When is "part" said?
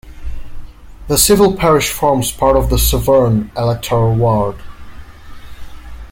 2.31-2.57